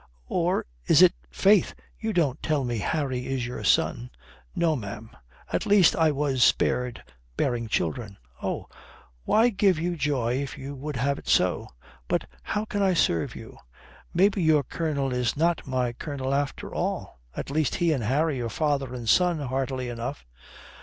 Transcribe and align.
Or 0.29 0.65
is 0.87 1.03
it 1.03 1.13
faith, 1.29 1.75
you 1.99 2.11
don't 2.11 2.41
tell 2.41 2.63
me 2.63 2.79
Harry 2.79 3.27
is 3.27 3.45
your 3.45 3.63
son?" 3.63 4.09
"No, 4.55 4.75
ma'am. 4.75 5.11
At 5.53 5.67
least 5.67 5.95
I 5.95 6.09
was 6.09 6.41
spared 6.41 7.03
bearing 7.37 7.67
children." 7.67 8.17
"Oh 8.41 8.67
why, 9.25 9.49
give 9.49 9.77
you 9.77 9.95
joy 9.95 10.41
if 10.41 10.57
you 10.57 10.73
would 10.73 10.95
have 10.95 11.19
it 11.19 11.27
so. 11.27 11.67
But 12.07 12.25
how 12.41 12.65
can 12.65 12.81
I 12.81 12.95
serve 12.95 13.35
you? 13.35 13.59
Maybe 14.11 14.41
your 14.41 14.63
Colonel 14.63 15.13
is 15.13 15.37
not 15.37 15.67
my 15.67 15.93
Colonel 15.93 16.33
after 16.33 16.73
all. 16.73 17.19
At 17.37 17.51
least 17.51 17.75
he 17.75 17.91
and 17.93 18.03
Harry 18.03 18.41
are 18.41 18.49
father 18.49 18.95
and 18.95 19.07
son 19.07 19.37
heartily 19.37 19.87
enough." 19.87 20.25